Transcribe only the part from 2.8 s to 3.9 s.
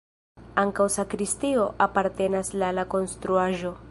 la konstruaĵo.